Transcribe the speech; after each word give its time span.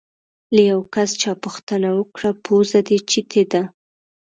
له 0.55 0.61
یو 0.71 0.79
کس 0.93 1.09
چا 1.21 1.31
پوښتنه 1.43 1.89
وکړه: 1.97 2.29
پوزه 2.45 2.79
دې 2.87 2.97
چیتې 3.09 3.43
ده؟ 3.51 3.61